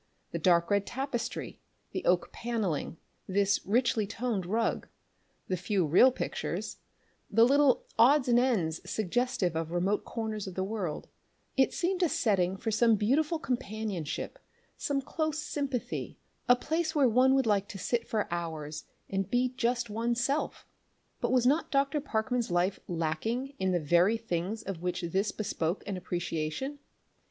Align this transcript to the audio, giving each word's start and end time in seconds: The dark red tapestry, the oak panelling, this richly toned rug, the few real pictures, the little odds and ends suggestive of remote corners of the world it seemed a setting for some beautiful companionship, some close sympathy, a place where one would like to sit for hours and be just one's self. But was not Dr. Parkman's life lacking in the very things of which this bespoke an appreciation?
The 0.31 0.39
dark 0.39 0.71
red 0.71 0.87
tapestry, 0.87 1.59
the 1.91 2.03
oak 2.05 2.31
panelling, 2.31 2.97
this 3.27 3.63
richly 3.67 4.07
toned 4.07 4.47
rug, 4.47 4.87
the 5.47 5.55
few 5.55 5.85
real 5.85 6.11
pictures, 6.11 6.77
the 7.29 7.43
little 7.45 7.85
odds 7.99 8.27
and 8.27 8.39
ends 8.39 8.81
suggestive 8.89 9.55
of 9.55 9.69
remote 9.71 10.03
corners 10.03 10.47
of 10.47 10.55
the 10.55 10.63
world 10.63 11.07
it 11.55 11.71
seemed 11.71 12.01
a 12.01 12.09
setting 12.09 12.57
for 12.57 12.71
some 12.71 12.95
beautiful 12.95 13.37
companionship, 13.37 14.39
some 14.75 15.03
close 15.03 15.37
sympathy, 15.37 16.17
a 16.49 16.55
place 16.55 16.95
where 16.95 17.07
one 17.07 17.35
would 17.35 17.45
like 17.45 17.67
to 17.67 17.77
sit 17.77 18.07
for 18.07 18.27
hours 18.33 18.85
and 19.07 19.29
be 19.29 19.49
just 19.49 19.91
one's 19.91 20.19
self. 20.19 20.65
But 21.19 21.31
was 21.31 21.45
not 21.45 21.69
Dr. 21.69 22.01
Parkman's 22.01 22.49
life 22.49 22.79
lacking 22.87 23.53
in 23.59 23.71
the 23.71 23.79
very 23.79 24.17
things 24.17 24.63
of 24.63 24.81
which 24.81 25.01
this 25.03 25.31
bespoke 25.31 25.83
an 25.85 25.95
appreciation? 25.95 26.79